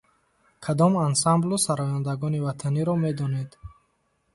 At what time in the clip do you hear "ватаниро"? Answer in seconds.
2.45-2.93